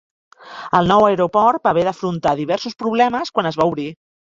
El 0.79 0.89
nou 0.91 1.05
aeroport 1.07 1.69
va 1.69 1.75
haver 1.77 1.85
d'afrontar 1.89 2.35
diversos 2.41 2.81
problemes 2.83 3.35
quan 3.39 3.53
es 3.53 3.63
va 3.63 3.71
obrir. 3.75 3.89